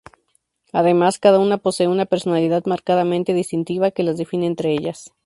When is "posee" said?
1.59-1.87